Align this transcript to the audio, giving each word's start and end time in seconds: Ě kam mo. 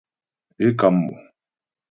Ě 0.63 0.67
kam 0.79 0.95
mo. 1.03 1.13